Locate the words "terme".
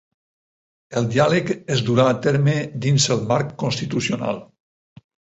2.27-2.55